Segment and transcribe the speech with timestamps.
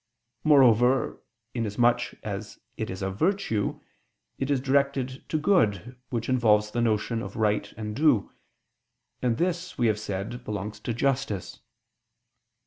[0.43, 1.21] Moreover,
[1.53, 3.81] inasmuch as it is a virtue,
[4.39, 8.31] it is directed to good which involves the notion of right and due;
[9.21, 11.59] and this, we have said, belongs to justice.